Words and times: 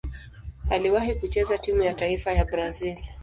Aliwahi 0.69 1.15
kucheza 1.15 1.57
timu 1.57 1.81
ya 1.83 1.93
taifa 1.93 2.31
ya 2.31 2.45
Brazil. 2.45 2.97